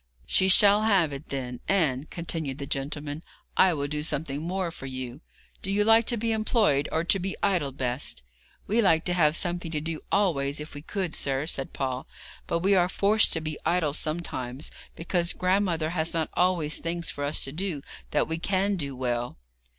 [0.25, 3.23] 'She shall have it, then; and,' continued the gentleman,
[3.55, 5.21] 'I will do something more for you.
[5.61, 8.23] Do you like to be employed or to be idle best?'
[8.65, 12.07] 'We like to have something to do always, if we could, sir,' said Paul;
[12.47, 17.23] 'but we are forced to be idle sometimes, because grandmother has not always things for
[17.23, 19.37] us to do that we can do well.'